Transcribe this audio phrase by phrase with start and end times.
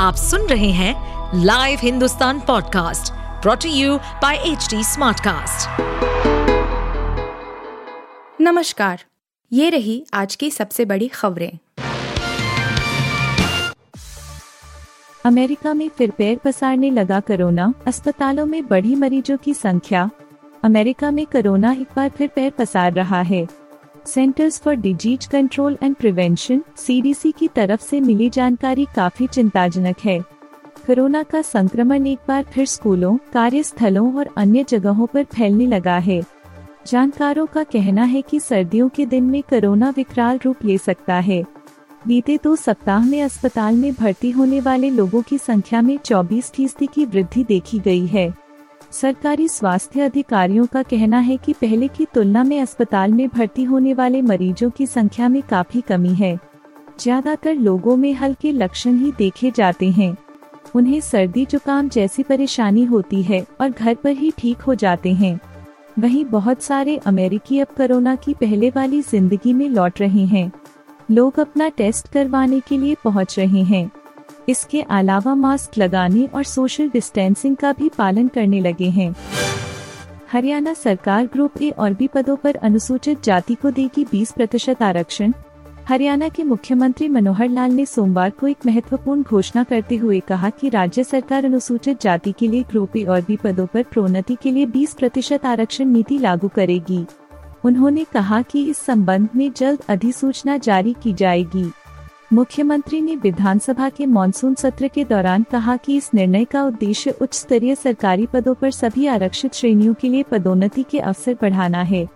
[0.00, 5.80] आप सुन रहे हैं live Hindustan podcast brought to you by H Smartcast.
[8.40, 9.04] नमस्कार
[9.52, 11.58] ये रही आज की सबसे बड़ी खबरें।
[15.24, 20.10] अमेरिका में फिर पैर पसारने लगा कोरोना अस्पतालों में बढ़ी मरीजों की संख्या।
[20.64, 23.59] अमेरिका में कोरोना एक बार फिर पैर पसार रहा है।
[24.06, 30.20] Centers for Disease Control and Prevention CDC की तरफ़ से मिली जानकारी काफ़ी चिंताजनक है।
[30.86, 36.22] कोरोना का संक्रमण एक बार फिर स्कूलों, कार्यस्थलों और अन्य जगहों पर फैलने लगा है।
[36.86, 41.44] जानकारों का कहना है कि सर्दियों के दिन में कोरोना विकराल रूप ले सकता है।
[42.06, 46.86] बीते दो सप्ताह में अस्पताल में भर्ती होने वाले लोगों की संख्या में 24 फ़ीसदी
[46.86, 48.49] की वृद्धि देखी गई है।
[48.92, 53.92] सरकारी स्वास्थ्य अधिकारियों का कहना है कि पहले की तुलना में अस्पताल में भर्ती होने
[53.94, 56.38] वाले मरीजों की संख्या में काफ़ी कमी है।
[57.00, 60.16] ज़्यादातर लोगों में हल्के लक्षण ही देखे जाते हैं।
[60.76, 65.38] उन्हें सर्दी जुकाम जैसी परेशानी होती है और घर पर ही ठीक हो जाते हैं।
[65.98, 70.50] वहीं बहुत सारे अमेरिकी अब कोरोना की पहले वाली ज़िंदगी में लौट रहे हैं।
[71.10, 73.90] लोग अपना टेस्ट करवाने के लिए पहुँच रहे हैं।
[74.48, 79.14] इसके अलावा मास्क लगाने और सोशल डिस्टेंसिंग का भी पालन करने लगे हैं।
[80.32, 85.32] हरियाणा सरकार ग्रुप ए और बी पदों पर अनुसूचित जाति को देगी 20 प्रतिशत आरक्षण।
[85.88, 90.68] हरियाणा के मुख्यमंत्री मनोहर लाल ने सोमवार को एक महत्वपूर्ण घोषणा करते हुए कहा कि
[90.68, 94.66] राज्य सरकार अनुसूचित जाति के लिए ग्रुप ए और बी पदों पर प्रोन्नति के लिए
[94.66, 97.04] 20 प्रतिशत आरक्षण नीति लागू करेगी।
[97.64, 101.70] उन्होंने कहा कि इस संबंध में जल्द अधिसूचना जारी की जाएगी।
[102.32, 107.34] मुख्यमंत्री ने विधानसभा के मानसून सत्र के दौरान कहा कि इस निर्णय का उद्देश्य उच्च
[107.34, 112.08] स्तरीय सरकारी पदों पर सभी आरक्षित श्रेणियों के लिए पदोन्नति के अवसर बढ़ाना है।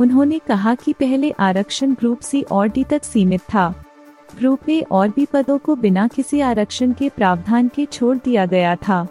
[0.00, 3.84] उन्होंने कहा कि पहले आरक्षण ग्रुप सी और डी तक सीमित था।
[4.38, 8.76] ग्रुप ए और बी पदों को बिना किसी आरक्षण के प्रावधान के छोड़ दिया गया
[8.76, 9.06] था।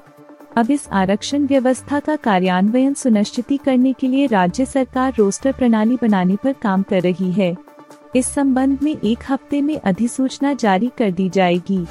[0.57, 6.35] अब इस आरक्षण व्यवस्था का कार्यान्वयन सुनिश्चित करने के लिए राज्य सरकार रोस्टर प्रणाली बनाने
[6.35, 7.72] पर काम कर रही है।
[8.15, 11.85] इस संबंध में एक हफ़्ते में अधिसूचना जारी कर दी जाएगी।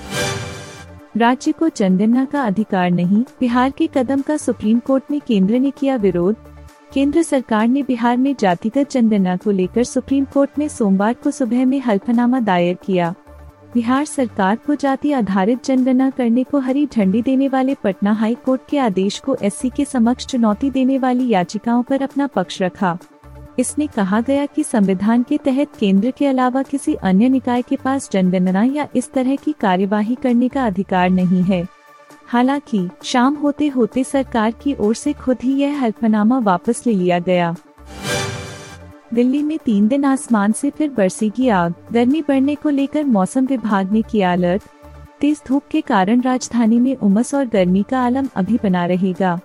[1.17, 5.71] राज्य को जनगणना का अधिकार नहीं, बिहार के कदम का सुप्रीम कोर्ट में केंद्र ने
[5.71, 6.37] किया विरोध।
[6.95, 11.67] केंद्र सरकार ने बिहार में जातिगत जनगणना को लेकर सुप्रीम कोर्ट में सोमवार को सुबह
[11.67, 13.15] में हल्फनामा दायर किया।
[13.75, 18.61] बिहार सरकार को जाति आधारित जनगणना करने को हरी झंडी देने वाले पटना हाई कोर्ट
[18.71, 22.99] के आदेश को एससी के समक्ष चुनौती देने वाली याचिकाओं पर अपना पक्ष रखा।
[23.59, 28.11] इसमें कहा गया कि संविधान के तहत केंद्र के अलावा किसी अन्य निकाय के पास
[28.13, 31.67] जनगणना या इस तरह की कार्यवाही करने का अधिकार नहीं है।
[32.27, 37.19] हालाँकि, शाम होते होते सरकार की ओर से खुद ही यह हल्फनामा वापस ले लिया
[37.19, 37.57] गया।
[39.15, 43.93] दिल्ली में तीन दिन आसमान से फिर बरसेगी आग। गर्मी बढ़ने को लेकर मौसम विभाग
[43.93, 44.63] ने किया अलर्ट।
[45.21, 49.41] तेज धूप के कारण राजधानी में उमस और गर्मी का आलम अभी बना रहेगा।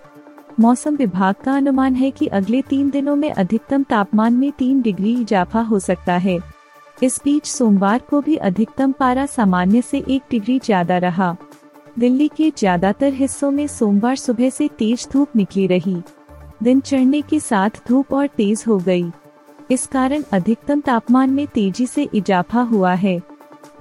[0.59, 5.13] मौसम विभाग का अनुमान है कि अगले तीन दिनों में अधिकतम तापमान में तीन डिग्री
[5.13, 6.40] इजाफा हो सकता है।
[7.03, 11.35] इस बीच सोमवार को भी अधिकतम पारा सामान्य से एक डिग्री ज़्यादा रहा।
[12.00, 15.95] दिल्ली के ज़्यादातर हिस्सों में सोमवार सुबह से तेज धूप निकली रही।
[16.63, 19.06] दिन चढ़ने के साथ धूप और तेज हो गई।
[19.72, 23.22] इस कारण अधिकतम तापमान में तेज़ी से इजाफा हुआ है।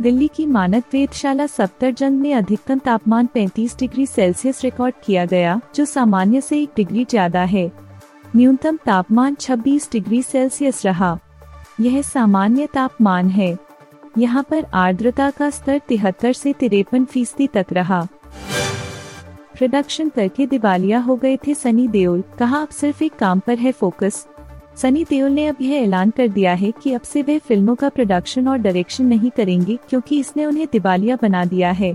[0.02, 5.84] दिल्ली की मानक वेदशाला सप्तरजंग में अधिकतम तापमान 35 डिग्री सेल्सियस रिकॉर्ड किया गया, जो
[5.84, 7.72] सामान्य से एक डिग्री ज़्यादा है।
[8.36, 11.18] न्यूनतम तापमान 26 डिग्री सेल्सियस रहा।
[11.80, 13.58] यह सामान्य तापमान है।
[14.18, 18.08] यहाँ पर आर्द्रता का स्तर तिहत्तर से तिरपन फ़ीसदी तक रहा।
[19.58, 23.72] प्रोडक्शन करके दिवालिया हो गए थे सनी देओल, कहा, अब सिर्फ़ एक काम पर है
[23.72, 24.26] फोकस
[24.76, 27.88] सनी देओल ने अब यह ऐलान कर दिया है कि अब से वे फ़िल्मों का
[27.88, 31.94] प्रोडक्शन और डायरेक्शन नहीं करेंगे, क्योंकि इसने उन्हें दिवालिया बना दिया है।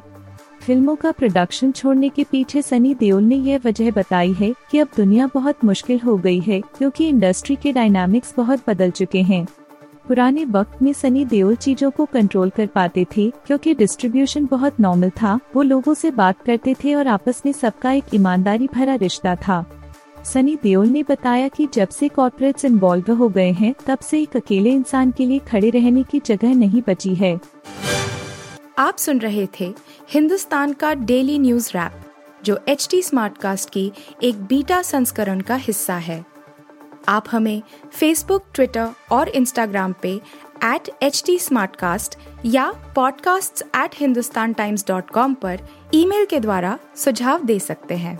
[0.61, 4.87] फ़िल्मों का प्रोडक्शन छोड़ने के पीछे सनी देओल ने यह वजह बताई है कि अब
[4.97, 9.45] दुनिया बहुत मुश्किल हो गई है, क्योंकि इंडस्ट्री के डायनामिक्स बहुत बदल चुके हैं।
[10.07, 15.09] पुराने वक्त में सनी देओल चीज़ों को कंट्रोल कर पाते थे, क्योंकि डिस्ट्रीब्यूशन बहुत नॉर्मल
[15.11, 19.35] था, वो लोगों से बात करते थे और आपस में सबका एक ईमानदारी भरा रिश्ता
[19.37, 19.65] था।
[20.25, 24.35] सनी देओल ने बताया कि जब से कॉर्पोरेट्स इन्वॉल्व हो गए हैं, तब से एक
[24.35, 27.39] अकेले इंसान के लिए खड़े रहने की जगह नहीं बची है।
[28.77, 29.73] आप सुन रहे थे
[30.09, 31.91] हिंदुस्तान का डेली न्यूज़ रैप
[32.43, 33.91] जो एच टी स्मार्ट कास्ट की
[34.23, 36.25] एक बीटा संस्करण का हिस्सा है।
[37.07, 40.21] आप हमें फेसबुक ट्विटर और इंस्टाग्राम पे
[40.63, 41.39] एट एच टी
[42.45, 45.59] या podcasts@hindustantimes.com पर
[45.93, 48.19] ईमेल के द्वारा सुझाव दे सकते हैं।